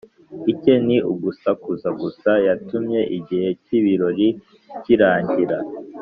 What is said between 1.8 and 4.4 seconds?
gusa Yatumye igihe cy ibirori